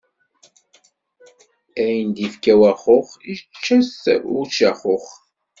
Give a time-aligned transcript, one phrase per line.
[1.83, 4.03] Ayen d-ifka waxux, ičča-t
[4.39, 5.07] ujaxux.